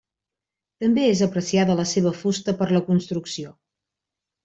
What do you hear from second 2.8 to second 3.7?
construcció.